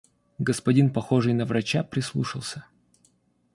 [0.39, 2.65] Господин, похожий на врача, прислушался.